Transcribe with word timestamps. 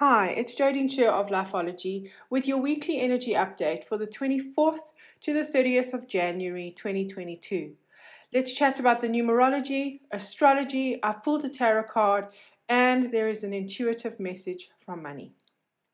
Hi, 0.00 0.28
it's 0.28 0.54
Jodine 0.54 0.90
Sher 0.90 1.10
of 1.10 1.26
Lifeology 1.26 2.10
with 2.30 2.48
your 2.48 2.56
weekly 2.56 3.00
energy 3.00 3.34
update 3.34 3.84
for 3.84 3.98
the 3.98 4.06
24th 4.06 4.94
to 5.20 5.34
the 5.34 5.42
30th 5.42 5.92
of 5.92 6.08
January 6.08 6.72
2022. 6.74 7.74
Let's 8.32 8.54
chat 8.54 8.80
about 8.80 9.02
the 9.02 9.10
numerology, 9.10 10.00
astrology. 10.10 10.98
I've 11.02 11.22
pulled 11.22 11.44
a 11.44 11.50
tarot 11.50 11.82
card, 11.82 12.28
and 12.66 13.12
there 13.12 13.28
is 13.28 13.44
an 13.44 13.52
intuitive 13.52 14.18
message 14.18 14.70
from 14.78 15.02
money. 15.02 15.34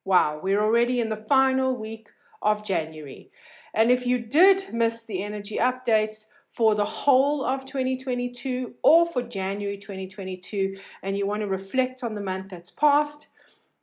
Wow, 0.05 0.39
we're 0.41 0.63
already 0.63 1.01
in 1.01 1.09
the 1.09 1.17
final 1.17 1.77
week 1.77 2.11
of 2.41 2.65
January. 2.65 3.33
And 3.75 3.91
if 3.91 4.07
you 4.07 4.21
did 4.21 4.73
miss 4.73 5.05
the 5.05 5.25
energy 5.25 5.57
updates, 5.57 6.27
for 6.49 6.75
the 6.75 6.85
whole 6.85 7.45
of 7.45 7.67
2022 7.67 8.77
or 8.83 9.05
for 9.05 9.21
January 9.21 9.77
2022 9.77 10.79
and 11.03 11.15
you 11.15 11.27
want 11.27 11.43
to 11.43 11.47
reflect 11.47 12.03
on 12.03 12.15
the 12.15 12.21
month 12.23 12.49
that's 12.49 12.71
passed, 12.71 13.29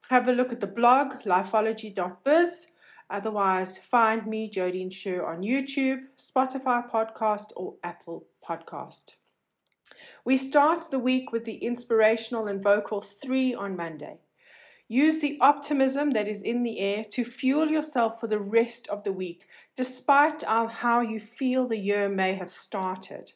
have 0.10 0.28
a 0.28 0.34
look 0.34 0.52
at 0.52 0.60
the 0.60 0.68
blog, 0.68 1.22
lifeology.biz. 1.24 2.68
Otherwise, 3.10 3.78
find 3.78 4.26
me, 4.26 4.50
Jodine 4.50 4.92
Sher, 4.92 5.26
on 5.26 5.44
YouTube, 5.44 6.04
Spotify 6.18 6.90
podcast, 6.90 7.52
or 7.56 7.76
Apple 7.84 8.26
podcast. 8.48 9.14
We 10.26 10.38
start 10.38 10.90
the 10.90 11.00
week 11.00 11.32
with 11.32 11.46
the 11.46 11.56
inspirational 11.56 12.48
and 12.48 12.62
vocal 12.62 13.02
three 13.02 13.54
on 13.54 13.76
Monday. 13.76 14.20
Use 14.88 15.20
the 15.20 15.38
optimism 15.42 16.12
that 16.12 16.28
is 16.28 16.42
in 16.42 16.64
the 16.64 16.80
air 16.80 17.04
to 17.12 17.24
fuel 17.24 17.72
yourself 17.72 18.20
for 18.20 18.28
the 18.28 18.40
rest 18.40 18.88
of 18.88 19.04
the 19.04 19.14
week, 19.14 19.46
despite 19.76 20.44
how 20.44 21.02
you 21.02 21.20
feel 21.20 21.68
the 21.68 21.78
year 21.78 22.10
may 22.10 22.34
have 22.34 22.50
started. 22.50 23.32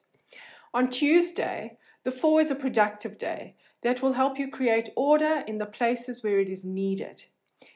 On 0.74 0.90
Tuesday, 0.90 1.78
the 2.04 2.12
four 2.12 2.40
is 2.42 2.52
a 2.52 2.56
productive 2.56 3.18
day 3.18 3.56
that 3.82 4.02
will 4.02 4.14
help 4.14 4.40
you 4.40 4.50
create 4.50 4.90
order 4.96 5.44
in 5.48 5.58
the 5.58 5.66
places 5.66 6.24
where 6.24 6.40
it 6.40 6.50
is 6.50 6.66
needed. 6.66 7.26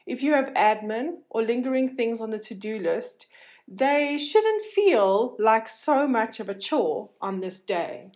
If 0.06 0.22
you 0.22 0.32
have 0.34 0.52
admin 0.54 1.18
or 1.30 1.42
lingering 1.42 1.88
things 1.88 2.20
on 2.20 2.30
the 2.30 2.38
to 2.40 2.54
do 2.54 2.78
list, 2.78 3.26
they 3.68 4.18
shouldn't 4.18 4.64
feel 4.74 5.36
like 5.38 5.68
so 5.68 6.08
much 6.08 6.40
of 6.40 6.48
a 6.48 6.54
chore 6.54 7.10
on 7.20 7.40
this 7.40 7.60
day. 7.60 8.10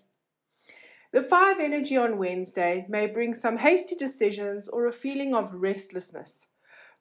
The 1.13 1.23
five 1.23 1.61
energy 1.61 1.97
on 1.97 2.19
Wednesday 2.19 2.85
may 2.89 3.07
bring 3.07 3.33
some 3.33 3.59
hasty 3.59 3.95
decisions 3.95 4.69
or 4.69 4.87
a 4.87 4.93
feeling 4.93 5.35
of 5.35 5.55
restlessness. 5.55 6.47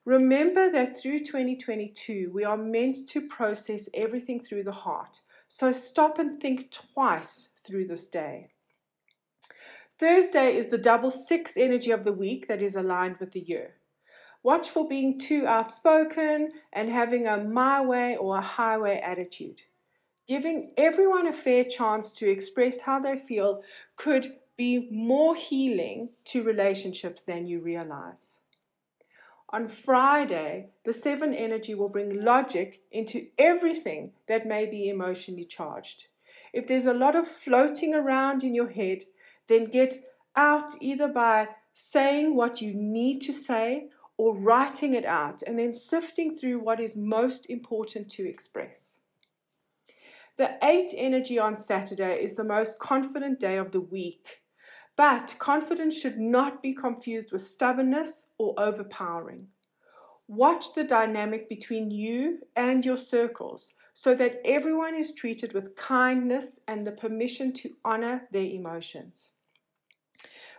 Remember 0.06 0.72
that 0.72 0.96
through 0.96 1.20
2022, 1.20 2.30
we 2.32 2.44
are 2.44 2.58
meant 2.58 3.08
to 3.10 3.28
process 3.28 3.90
everything 3.94 4.40
through 4.40 4.64
the 4.64 4.72
heart. 4.72 5.22
So 5.48 5.72
stop 5.72 6.20
and 6.20 6.40
think 6.40 6.72
twice 6.72 7.50
through 7.66 7.88
this 7.88 8.08
day. 8.08 8.52
Thursday 9.98 10.58
is 10.58 10.68
the 10.68 10.78
double 10.78 11.10
six 11.10 11.56
energy 11.56 11.90
of 11.90 12.04
the 12.04 12.12
week 12.12 12.48
that 12.48 12.62
is 12.62 12.76
aligned 12.76 13.18
with 13.18 13.32
the 13.32 13.40
year. 13.40 13.76
Watch 14.44 14.70
for 14.70 14.88
being 14.88 15.18
too 15.18 15.48
outspoken 15.48 16.50
and 16.74 16.90
having 16.90 17.26
a 17.26 17.38
my 17.38 17.82
way 17.82 18.18
or 18.18 18.38
a 18.38 18.42
highway 18.42 19.00
attitude. 19.00 19.62
Giving 20.28 20.74
everyone 20.76 21.28
a 21.28 21.34
fair 21.34 21.64
chance 21.64 22.12
to 22.14 22.30
express 22.30 22.82
how 22.82 23.00
they 23.00 23.16
feel 23.16 23.64
could 23.96 24.36
be 24.58 24.90
more 24.92 25.36
healing 25.36 26.10
to 26.26 26.44
relationships 26.44 27.24
than 27.24 27.48
you 27.48 27.62
realize. 27.62 28.40
On 29.50 29.68
Friday, 29.68 30.72
the 30.84 30.94
seven 30.94 31.34
energy 31.34 31.74
will 31.74 31.90
bring 31.90 32.24
logic 32.24 32.82
into 32.92 33.28
everything 33.38 34.12
that 34.28 34.46
may 34.46 34.66
be 34.66 34.90
emotionally 34.90 35.46
charged. 35.46 36.08
If 36.52 36.68
there's 36.68 36.86
a 36.86 36.94
lot 36.94 37.16
of 37.16 37.28
floating 37.28 37.94
around 37.94 38.44
in 38.44 38.54
your 38.54 38.70
head, 38.70 39.04
then 39.48 39.66
get 39.66 40.08
out 40.36 40.72
either 40.82 41.08
by 41.08 41.50
saying 41.74 42.36
what 42.36 42.62
you 42.62 42.74
need 42.74 43.22
to 43.22 43.34
say 43.34 43.90
or 44.18 44.38
writing 44.38 44.94
it 44.94 45.06
out 45.06 45.42
and 45.42 45.60
then 45.60 45.74
sifting 45.74 46.34
through 46.34 46.60
what 46.60 46.80
is 46.80 46.96
most 46.96 47.50
important 47.50 48.10
to 48.10 48.28
express. 48.28 48.98
The 50.38 50.58
8 50.64 50.94
energy 50.98 51.40
on 51.40 51.56
Saturday 51.56 52.22
is 52.22 52.36
the 52.36 52.44
most 52.44 52.80
confident 52.80 53.40
day 53.40 53.58
of 53.58 53.72
the 53.72 53.82
week, 53.82 54.42
but 54.96 55.36
confidence 55.40 55.98
should 55.98 56.18
not 56.18 56.62
be 56.62 56.74
confused 56.74 57.32
with 57.32 57.42
stubbornness 57.42 58.28
or 58.38 58.54
overpowering. 58.58 59.48
Watch 60.28 60.74
the 60.74 60.84
dynamic 60.84 61.48
between 61.48 61.92
you 61.92 62.40
and 62.56 62.84
your 62.84 62.98
circles 62.98 63.76
so 63.94 64.16
that 64.16 64.42
everyone 64.44 64.96
is 64.96 65.14
treated 65.14 65.54
with 65.54 65.76
kindness 65.76 66.60
and 66.68 66.86
the 66.86 66.92
permission 66.92 67.54
to 67.54 67.76
honor 67.86 68.28
their 68.32 68.46
emotions. 68.46 69.32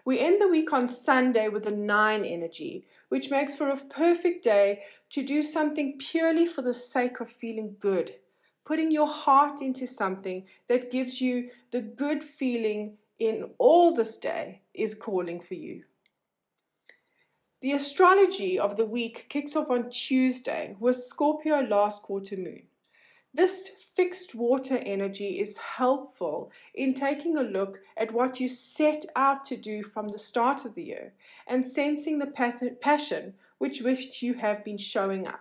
We 0.04 0.20
end 0.20 0.40
the 0.40 0.48
week 0.48 0.72
on 0.72 0.86
Sunday 0.86 1.48
with 1.48 1.66
a 1.66 1.70
nine 1.70 2.24
energy, 2.24 2.86
which 3.08 3.30
makes 3.30 3.56
for 3.56 3.70
a 3.70 3.76
perfect 3.76 4.44
day 4.44 4.82
to 5.10 5.22
do 5.22 5.42
something 5.42 5.98
purely 5.98 6.46
for 6.46 6.62
the 6.62 6.74
sake 6.74 7.18
of 7.20 7.28
feeling 7.28 7.76
good, 7.80 8.12
putting 8.64 8.90
your 8.90 9.08
heart 9.08 9.60
into 9.60 9.86
something 9.86 10.44
that 10.68 10.92
gives 10.92 11.20
you 11.20 11.50
the 11.72 11.80
good 11.80 12.22
feeling 12.22 12.98
in 13.18 13.50
all 13.58 13.94
this 13.94 14.16
day 14.16 14.62
is 14.74 14.94
calling 14.94 15.40
for 15.40 15.54
you. 15.54 15.84
The 17.60 17.72
astrology 17.72 18.58
of 18.58 18.76
the 18.76 18.84
week 18.84 19.26
kicks 19.28 19.56
off 19.56 19.70
on 19.70 19.90
Tuesday 19.90 20.76
with 20.78 20.96
Scorpio 20.96 21.62
last 21.62 22.02
quarter 22.02 22.36
moon. 22.36 22.64
This 23.36 23.68
fixed 23.68 24.34
water 24.34 24.78
energy 24.78 25.38
is 25.40 25.58
helpful 25.58 26.50
in 26.72 26.94
taking 26.94 27.36
a 27.36 27.42
look 27.42 27.80
at 27.94 28.10
what 28.10 28.40
you 28.40 28.48
set 28.48 29.04
out 29.14 29.44
to 29.44 29.58
do 29.58 29.82
from 29.82 30.08
the 30.08 30.18
start 30.18 30.64
of 30.64 30.74
the 30.74 30.84
year 30.84 31.12
and 31.46 31.66
sensing 31.66 32.16
the 32.16 32.32
passion 32.80 33.34
which 33.58 33.82
which 33.82 34.22
you 34.22 34.34
have 34.34 34.64
been 34.64 34.78
showing 34.78 35.26
up. 35.26 35.40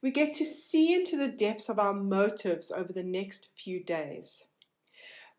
We 0.00 0.12
get 0.12 0.32
to 0.34 0.44
see 0.44 0.94
into 0.94 1.16
the 1.16 1.26
depths 1.26 1.68
of 1.68 1.80
our 1.80 1.92
motives 1.92 2.70
over 2.70 2.92
the 2.92 3.02
next 3.02 3.48
few 3.52 3.82
days. 3.82 4.44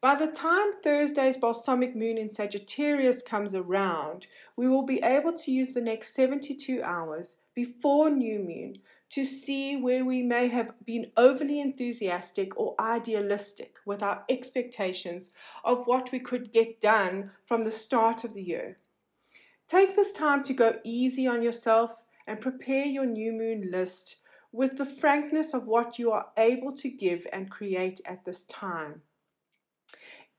By 0.01 0.16
the 0.16 0.28
time 0.28 0.73
Thursday's 0.84 1.38
balsamic 1.38 1.96
moon 1.96 2.17
in 2.17 2.29
Sagittarius 2.29 3.22
comes 3.22 3.56
around, 3.56 4.28
we 4.57 4.67
will 4.67 4.84
be 4.84 5.01
able 5.01 5.31
to 5.31 5.51
use 5.51 5.73
the 5.73 5.79
next 5.79 6.13
72 6.13 6.84
hours 6.84 7.38
before 7.66 8.09
new 8.09 8.40
moon 8.40 8.74
to 9.09 9.25
see 9.25 9.75
where 9.75 10.06
we 10.06 10.22
may 10.22 10.47
have 10.47 10.72
been 10.86 11.12
overly 11.18 11.59
enthusiastic 11.59 12.58
or 12.58 12.74
idealistic 12.80 13.75
with 13.86 14.02
our 14.02 14.24
expectations 14.30 15.30
of 15.66 15.86
what 15.86 16.09
we 16.14 16.20
could 16.22 16.53
get 16.53 16.80
done 16.80 17.30
from 17.46 17.66
the 17.66 17.72
start 17.86 18.24
of 18.24 18.34
the 18.34 18.42
year. 18.42 18.78
Take 19.68 19.94
this 19.94 20.14
time 20.14 20.42
to 20.44 20.53
go 20.53 20.80
easy 20.86 21.28
on 21.28 21.42
yourself 21.42 22.02
and 22.25 22.40
prepare 22.40 22.86
your 22.86 23.06
new 23.06 23.34
moon 23.34 23.70
list 23.70 24.16
with 24.53 24.78
the 24.78 24.86
frankness 24.86 25.53
of 25.53 25.68
what 25.68 26.00
you 26.00 26.14
are 26.14 26.28
able 26.38 26.72
to 26.78 26.90
give 26.90 27.28
and 27.34 27.52
create 27.52 28.00
at 28.06 28.24
this 28.24 28.44
time. 28.44 29.02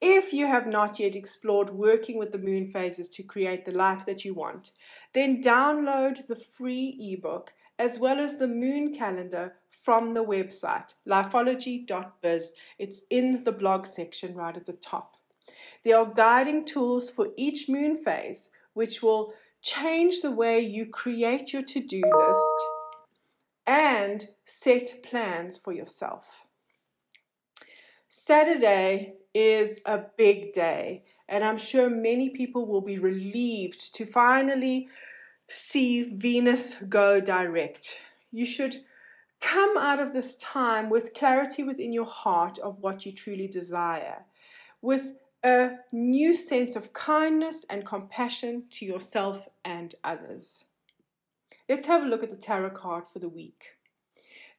If 0.01 0.33
you 0.33 0.47
have 0.47 0.67
not 0.67 0.99
yet 0.99 1.15
explored 1.15 1.71
working 1.71 2.19
with 2.19 2.33
the 2.33 2.39
moon 2.39 2.67
phases 2.67 3.09
to 3.11 3.23
create 3.23 3.65
the 3.65 3.73
life 3.73 4.07
that 4.07 4.25
you 4.25 4.33
want, 4.33 4.73
then 5.13 5.43
download 5.43 6.27
the 6.27 6.37
free 6.37 6.97
ebook 6.99 7.53
as 7.79 7.99
well 7.99 8.19
as 8.19 8.39
the 8.39 8.49
moon 8.49 8.95
calendar 8.95 9.55
from 9.69 10.15
the 10.15 10.25
website 10.25 10.95
lifeology.biz. 11.07 12.55
It's 12.79 13.03
in 13.11 13.45
the 13.45 13.53
blog 13.53 13.87
section 13.87 14.35
right 14.35 14.57
at 14.57 14.67
the 14.67 14.75
top. 14.75 15.17
There 15.85 15.99
are 15.99 16.07
guiding 16.07 16.65
tools 16.65 17.11
for 17.11 17.29
each 17.37 17.69
moon 17.69 17.97
phase, 17.97 18.51
which 18.75 19.03
will 19.03 19.35
change 19.63 20.21
the 20.21 20.31
way 20.31 20.61
you 20.61 20.87
create 20.87 21.53
your 21.53 21.63
to 21.63 21.81
do 21.81 22.01
list 22.01 22.65
and 23.67 24.29
set 24.45 25.03
plans 25.03 25.59
for 25.59 25.73
yourself. 25.73 26.47
Saturday 28.09 29.15
is 29.35 29.81
a 29.87 30.01
big 30.17 30.53
day, 30.53 31.05
and 31.29 31.45
I'm 31.45 31.59
sure 31.59 31.89
many 31.89 32.31
people 32.31 32.67
will 32.67 32.81
be 32.81 32.99
relieved 32.99 33.95
to 33.95 34.05
finally 34.07 34.89
see 35.49 36.05
Venus 36.05 36.77
go 36.89 37.21
direct. 37.21 37.99
You 38.33 38.47
should 38.47 38.77
come 39.41 39.77
out 39.79 39.99
of 39.99 40.13
this 40.13 40.37
time 40.37 40.91
with 40.91 41.15
clarity 41.15 41.63
within 41.63 41.93
your 41.93 42.07
heart 42.07 42.59
of 42.59 42.79
what 42.81 43.07
you 43.07 43.13
truly 43.13 43.49
desire, 43.49 44.25
with 44.83 45.13
a 45.43 45.71
new 45.93 46.35
sense 46.35 46.77
of 46.77 46.93
kindness 46.93 47.65
and 47.71 47.87
compassion 47.87 48.65
to 48.71 48.85
yourself 48.85 49.49
and 49.65 49.95
others. 50.05 50.67
Let's 51.69 51.87
have 51.87 52.03
a 52.03 52.07
look 52.07 52.23
at 52.23 52.31
the 52.31 52.37
tarot 52.37 52.71
card 52.71 53.05
for 53.09 53.21
the 53.21 53.29
week. 53.29 53.77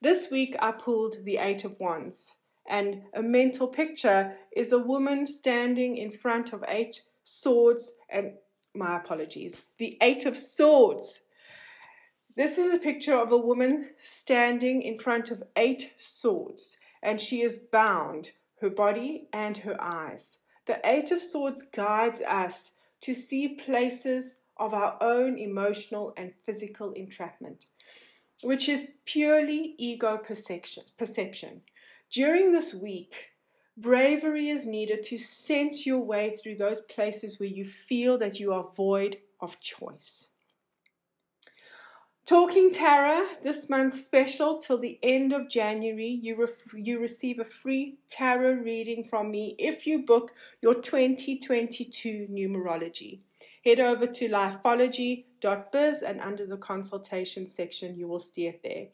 This 0.02 0.32
week 0.32 0.56
I 0.60 0.72
pulled 0.72 1.18
the 1.24 1.38
Eight 1.38 1.64
of 1.64 1.80
Wands, 1.80 2.38
and 2.72 3.04
a 3.14 3.22
mental 3.22 3.68
picture 3.68 4.38
is 4.56 4.72
a 4.72 4.80
woman 4.80 5.28
standing 5.28 5.98
in 5.98 6.10
front 6.10 6.54
of 6.54 6.64
eight 6.70 7.02
swords 7.22 7.94
and 8.10 8.32
my 8.74 8.96
apologies, 8.96 9.64
the 9.78 9.98
Eight 10.02 10.26
of 10.26 10.38
Swords. 10.38 11.20
This 12.38 12.58
is 12.58 12.74
a 12.74 12.80
picture 12.80 13.16
of 13.16 13.34
a 13.34 13.38
woman 13.38 13.90
standing 14.02 14.82
in 14.82 14.98
front 14.98 15.30
of 15.30 15.44
eight 15.58 15.94
swords, 16.00 16.78
and 17.04 17.20
she 17.20 17.42
is 17.42 17.58
bound, 17.58 18.32
her 18.62 18.70
body 18.70 19.28
and 19.34 19.58
her 19.58 19.76
eyes. 19.84 20.40
The 20.66 20.80
Eight 20.86 21.12
of 21.12 21.22
Swords 21.22 21.64
guides 21.64 22.22
us 22.22 22.72
to 23.02 23.14
see 23.14 23.50
places 23.50 24.38
of 24.56 24.74
our 24.74 24.98
own 25.02 25.38
emotional 25.38 26.14
and 26.16 26.34
physical 26.46 26.94
entrapment, 26.94 27.66
which 28.42 28.70
is 28.70 28.92
purely 29.04 29.76
ego 29.78 30.18
perception. 30.18 31.62
During 32.12 32.52
this 32.52 32.74
week, 32.74 33.30
bravery 33.78 34.50
is 34.50 34.68
needed 34.68 35.06
to 35.06 35.18
sense 35.18 35.86
your 35.86 36.00
way 36.00 36.36
through 36.36 36.58
those 36.58 36.82
places 36.82 37.40
where 37.40 37.48
you 37.48 37.64
feel 37.64 38.18
that 38.18 38.38
you 38.38 38.52
are 38.52 38.70
void 38.76 39.18
of 39.40 39.62
choice. 39.62 40.28
Talking 42.26 42.72
Tarot, 42.72 43.28
this 43.44 43.70
month's 43.70 44.04
special 44.04 44.58
till 44.58 44.78
the 44.78 45.00
end 45.02 45.34
of 45.34 45.50
January. 45.50 46.08
You, 46.08 46.40
ref- 46.40 46.74
you 46.74 47.00
receive 47.00 47.40
a 47.40 47.46
free 47.46 47.98
tarot 48.10 48.56
reading 48.56 49.04
from 49.04 49.32
me 49.32 49.56
if 49.58 49.88
you 49.88 50.06
book 50.06 50.32
your 50.62 50.76
2022 50.76 52.28
numerology. 52.30 53.20
Head 53.66 53.80
over 53.80 54.06
to 54.06 54.30
lifeology.biz 54.30 56.04
and 56.04 56.22
under 56.22 56.46
the 56.46 56.58
consultation 56.58 57.48
section, 57.48 57.96
you 57.96 58.08
will 58.08 58.20
see 58.20 58.48
it 58.48 58.62
there. 58.64 58.88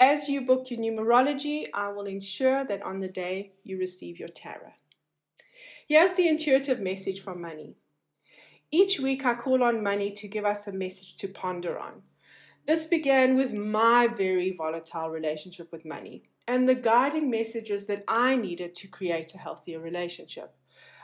As 0.00 0.28
you 0.28 0.40
book 0.40 0.70
your 0.70 0.80
numerology, 0.80 1.68
I 1.72 1.88
will 1.88 2.06
ensure 2.06 2.64
that 2.64 2.82
on 2.82 2.98
the 2.98 3.08
day 3.08 3.52
you 3.62 3.78
receive 3.78 4.18
your 4.18 4.28
tarot. 4.28 4.72
Here's 5.86 6.14
the 6.14 6.26
intuitive 6.26 6.80
message 6.80 7.20
from 7.20 7.40
money. 7.40 7.76
Each 8.72 8.98
week, 8.98 9.24
I 9.24 9.34
call 9.34 9.62
on 9.62 9.84
money 9.84 10.10
to 10.10 10.26
give 10.26 10.44
us 10.44 10.66
a 10.66 10.72
message 10.72 11.14
to 11.16 11.28
ponder 11.28 11.78
on. 11.78 12.02
This 12.66 12.86
began 12.86 13.36
with 13.36 13.54
my 13.54 14.08
very 14.08 14.50
volatile 14.50 15.10
relationship 15.10 15.70
with 15.70 15.84
money 15.84 16.24
and 16.48 16.68
the 16.68 16.74
guiding 16.74 17.30
messages 17.30 17.86
that 17.86 18.02
I 18.08 18.34
needed 18.34 18.74
to 18.76 18.88
create 18.88 19.32
a 19.34 19.38
healthier 19.38 19.78
relationship. 19.78 20.56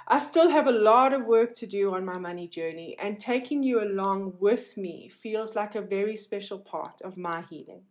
I 0.08 0.18
still 0.18 0.50
have 0.50 0.66
a 0.66 0.72
lot 0.72 1.12
of 1.12 1.26
work 1.26 1.52
to 1.54 1.66
do 1.66 1.94
on 1.94 2.04
my 2.04 2.18
money 2.18 2.48
journey, 2.48 2.96
and 2.98 3.20
taking 3.20 3.62
you 3.62 3.80
along 3.80 4.34
with 4.40 4.76
me 4.76 5.08
feels 5.08 5.54
like 5.54 5.76
a 5.76 5.80
very 5.80 6.16
special 6.16 6.58
part 6.58 7.00
of 7.02 7.16
my 7.16 7.42
healing. 7.42 7.82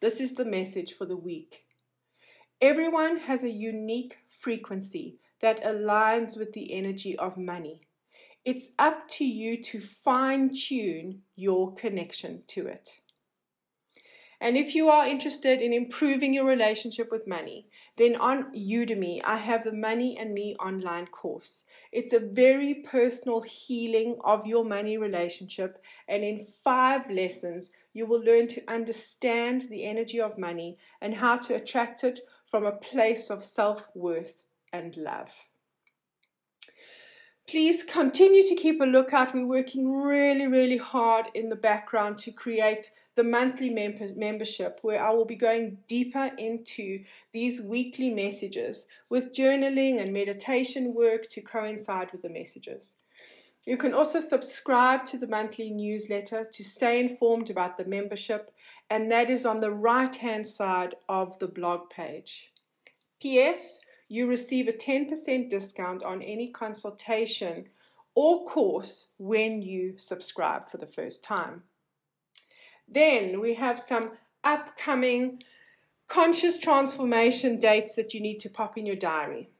This 0.00 0.20
is 0.20 0.34
the 0.34 0.44
message 0.44 0.92
for 0.92 1.06
the 1.06 1.16
week. 1.16 1.64
Everyone 2.60 3.18
has 3.18 3.42
a 3.42 3.50
unique 3.50 4.18
frequency 4.28 5.18
that 5.40 5.62
aligns 5.64 6.38
with 6.38 6.52
the 6.52 6.72
energy 6.72 7.18
of 7.18 7.36
money. 7.36 7.80
It's 8.44 8.68
up 8.78 9.08
to 9.08 9.24
you 9.24 9.60
to 9.64 9.80
fine 9.80 10.50
tune 10.54 11.22
your 11.34 11.74
connection 11.74 12.44
to 12.46 12.68
it. 12.68 13.00
And 14.40 14.56
if 14.56 14.74
you 14.74 14.88
are 14.88 15.06
interested 15.06 15.60
in 15.60 15.72
improving 15.72 16.32
your 16.32 16.46
relationship 16.46 17.10
with 17.10 17.26
money, 17.26 17.66
then 17.96 18.14
on 18.14 18.52
Udemy, 18.54 19.20
I 19.24 19.36
have 19.36 19.64
the 19.64 19.72
Money 19.72 20.16
and 20.16 20.32
Me 20.32 20.54
online 20.56 21.06
course. 21.08 21.64
It's 21.90 22.12
a 22.12 22.20
very 22.20 22.74
personal 22.74 23.42
healing 23.42 24.16
of 24.24 24.46
your 24.46 24.64
money 24.64 24.96
relationship, 24.96 25.82
and 26.06 26.22
in 26.22 26.46
five 26.46 27.10
lessons, 27.10 27.72
you 27.92 28.06
will 28.06 28.20
learn 28.20 28.46
to 28.48 28.70
understand 28.70 29.62
the 29.62 29.84
energy 29.84 30.20
of 30.20 30.38
money 30.38 30.78
and 31.00 31.14
how 31.14 31.36
to 31.38 31.54
attract 31.54 32.04
it 32.04 32.20
from 32.46 32.64
a 32.64 32.72
place 32.72 33.30
of 33.30 33.42
self 33.42 33.88
worth 33.94 34.46
and 34.72 34.96
love. 34.96 35.32
Please 37.48 37.82
continue 37.82 38.46
to 38.46 38.54
keep 38.54 38.78
a 38.78 38.84
lookout. 38.84 39.32
We're 39.32 39.46
working 39.46 39.90
really, 39.90 40.46
really 40.46 40.76
hard 40.76 41.28
in 41.34 41.48
the 41.48 41.56
background 41.56 42.18
to 42.18 42.30
create 42.30 42.90
the 43.14 43.24
monthly 43.24 43.70
mem- 43.70 44.18
membership 44.18 44.80
where 44.82 45.02
I 45.02 45.12
will 45.12 45.24
be 45.24 45.34
going 45.34 45.78
deeper 45.88 46.30
into 46.36 47.04
these 47.32 47.62
weekly 47.62 48.10
messages 48.10 48.84
with 49.08 49.32
journaling 49.32 49.98
and 49.98 50.12
meditation 50.12 50.92
work 50.92 51.26
to 51.30 51.40
coincide 51.40 52.12
with 52.12 52.20
the 52.20 52.28
messages. 52.28 52.96
You 53.64 53.78
can 53.78 53.94
also 53.94 54.20
subscribe 54.20 55.06
to 55.06 55.16
the 55.16 55.26
monthly 55.26 55.70
newsletter 55.70 56.44
to 56.44 56.62
stay 56.62 57.00
informed 57.00 57.48
about 57.48 57.78
the 57.78 57.86
membership, 57.86 58.50
and 58.90 59.10
that 59.10 59.30
is 59.30 59.46
on 59.46 59.60
the 59.60 59.70
right 59.70 60.14
hand 60.14 60.46
side 60.46 60.96
of 61.08 61.38
the 61.38 61.48
blog 61.48 61.88
page. 61.88 62.52
P.S 63.22 63.80
you 64.08 64.26
receive 64.26 64.68
a 64.68 64.72
10% 64.72 65.50
discount 65.50 66.02
on 66.02 66.22
any 66.22 66.48
consultation 66.48 67.66
or 68.14 68.46
course 68.46 69.08
when 69.18 69.62
you 69.62 69.94
subscribe 69.96 70.68
for 70.68 70.78
the 70.78 70.86
first 70.86 71.22
time. 71.22 71.62
Then 72.88 73.40
we 73.40 73.54
have 73.54 73.78
some 73.78 74.12
upcoming 74.42 75.42
conscious 76.08 76.58
transformation 76.58 77.60
dates 77.60 77.94
that 77.96 78.14
you 78.14 78.20
need 78.20 78.38
to 78.40 78.48
pop 78.48 78.78
in 78.78 78.86
your 78.86 78.96
diary. 78.96 79.50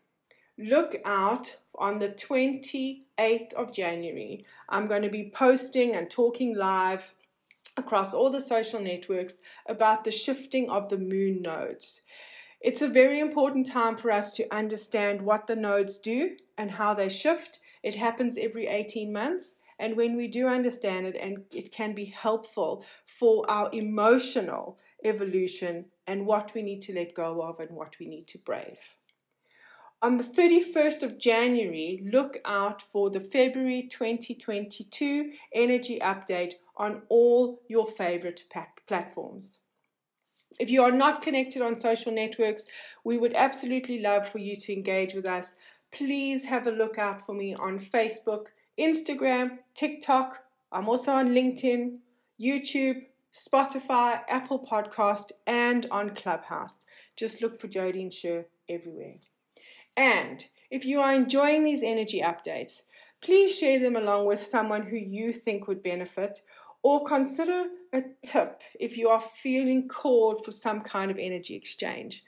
Look 0.57 0.97
out 1.05 1.57
on 1.75 1.99
the 1.99 2.09
28th 2.09 3.53
of 3.53 3.73
January. 3.73 4.45
I'm 4.69 4.87
going 4.87 5.03
to 5.03 5.11
be 5.11 5.31
posting 5.33 5.95
and 5.95 6.11
talking 6.11 6.57
live 6.57 7.15
across 7.77 8.13
all 8.13 8.31
the 8.31 8.41
social 8.41 8.81
networks 8.81 9.39
about 9.67 10.05
the 10.05 10.11
shifting 10.11 10.69
of 10.69 10.89
the 10.89 10.99
moon 10.99 11.43
nodes. 11.43 12.01
It's 12.61 12.83
a 12.83 12.89
very 12.89 13.21
important 13.21 13.67
time 13.67 13.97
for 13.97 14.11
us 14.11 14.35
to 14.35 14.55
understand 14.55 15.23
what 15.23 15.47
the 15.47 15.55
nodes 15.55 15.99
do 15.99 16.37
and 16.57 16.73
how 16.73 16.93
they 16.93 17.09
shift. 17.09 17.61
It 17.83 17.95
happens 17.95 18.37
every 18.37 18.67
18 18.67 19.13
months. 19.13 19.57
And 19.79 19.97
when 19.97 20.17
we 20.17 20.27
do 20.27 20.49
understand 20.49 21.07
it, 21.07 21.15
and 21.15 21.45
it 21.53 21.71
can 21.71 21.95
be 21.95 22.07
helpful 22.07 22.85
for 23.07 23.49
our 23.49 23.71
emotional 23.73 24.77
evolution 25.05 25.87
and 26.07 26.27
what 26.27 26.53
we 26.53 26.63
need 26.63 26.83
to 26.83 26.95
let 26.95 27.15
go 27.15 27.43
of 27.43 27.61
and 27.61 27.71
what 27.71 27.95
we 28.01 28.09
need 28.09 28.27
to 28.29 28.39
brave. 28.39 28.79
On 30.03 30.17
the 30.17 30.25
31st 30.25 31.03
of 31.05 31.19
January, 31.19 32.03
look 32.05 32.39
out 32.45 32.83
for 32.83 33.09
the 33.11 33.21
February 33.21 33.89
2022 33.89 35.33
energy 35.53 35.99
update 36.01 36.55
on 36.77 37.03
all 37.09 37.63
your 37.69 37.87
favorite 37.87 38.45
platforms. 38.87 39.61
If 40.59 40.71
you 40.71 40.83
are 40.83 40.93
not 40.93 41.23
connected 41.23 41.63
on 41.63 41.77
social 41.77 42.13
networks, 42.13 42.67
we 43.05 43.19
would 43.19 43.35
absolutely 43.35 44.01
love 44.01 44.29
for 44.29 44.39
you 44.39 44.57
to 44.57 44.73
engage 44.73 45.15
with 45.15 45.27
us. 45.27 45.55
Please 45.93 46.47
have 46.47 46.67
a 46.67 46.73
look 46.73 46.99
out 46.99 47.21
for 47.21 47.35
me 47.35 47.55
on 47.55 47.79
Facebook, 47.79 48.47
Instagram, 48.79 49.59
TikTok. 49.75 50.45
I'm 50.73 50.89
also 50.89 51.13
on 51.13 51.31
LinkedIn, 51.31 51.99
YouTube, 52.41 53.03
Spotify, 53.33 54.21
Apple 54.29 54.65
Podcast, 54.65 55.33
and 55.47 55.87
on 55.91 56.11
Clubhouse. 56.11 56.85
Just 57.17 57.41
look 57.41 57.61
for 57.61 57.69
Jodine 57.69 58.13
Sher 58.13 58.47
everywhere. 58.69 59.17
And 59.97 60.47
if 60.71 60.85
you 60.85 61.01
are 61.01 61.15
enjoying 61.15 61.65
these 61.65 61.83
energy 61.83 62.21
updates, 62.21 62.83
please 63.21 63.57
share 63.57 63.79
them 63.79 63.97
along 63.97 64.27
with 64.27 64.41
someone 64.41 64.87
who 64.87 64.97
you 64.97 65.33
think 65.33 65.67
would 65.67 65.83
benefit 65.83 66.43
or 66.83 67.05
consider 67.05 67.67
a 67.93 68.03
tip 68.23 68.63
if 68.79 68.97
you 68.97 69.09
are 69.09 69.21
feeling 69.21 69.89
called 69.89 70.45
for 70.45 70.53
some 70.53 70.81
kind 70.81 71.11
of 71.11 71.19
energy 71.19 71.55
exchange. 71.55 72.25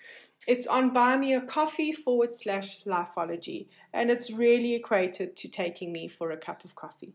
It's 0.47 0.67
on 0.67 0.93
Buy 0.93 1.17
Me 1.17 1.35
a 1.35 1.41
Coffee 1.41 1.93
forward 1.93 2.33
slash 2.33 2.83
Lifeology, 2.85 3.69
and 3.93 4.11
it's 4.11 4.31
really 4.31 4.75
equated 4.75 5.37
to 5.37 5.49
taking 5.49 5.93
me 5.93 6.09
for 6.09 6.31
a 6.31 6.37
cup 6.37 6.65
of 6.65 6.75
coffee. 6.75 7.15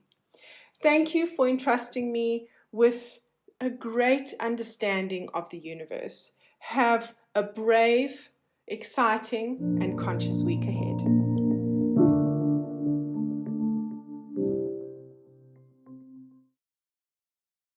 Thank 0.82 1.16
you 1.16 1.26
for 1.26 1.48
entrusting 1.48 2.12
me 2.12 2.48
with 2.72 3.20
a 3.60 3.70
great 3.70 4.34
understanding 4.40 5.30
of 5.34 5.50
the 5.50 5.58
universe. 5.58 6.34
Have 6.60 7.16
a 7.34 7.42
brave, 7.42 8.30
exciting, 8.68 9.80
and 9.82 9.98
conscious 9.98 10.44
week 10.44 10.64
ahead. 10.64 10.85